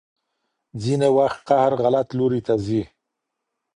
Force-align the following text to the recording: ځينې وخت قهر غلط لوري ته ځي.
ځينې 0.83 1.09
وخت 1.17 1.39
قهر 1.47 1.71
غلط 1.83 2.07
لوري 2.17 2.41
ته 2.47 2.53
ځي. 2.65 2.81